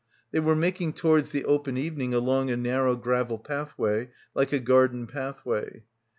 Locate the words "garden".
4.57-5.05